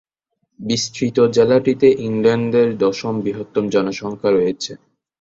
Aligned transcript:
বিস্তৃত 0.59 1.17
জেলাটিতে 1.35 1.87
ইংল্যান্ডের 2.07 2.69
দশম 2.77 3.13
বৃহত্তম 3.23 3.63
জনসংখ্যা 3.75 4.29
রয়েছে। 4.31 4.71